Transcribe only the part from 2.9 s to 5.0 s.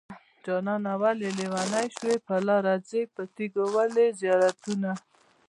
په تيګو ولې زيارتونه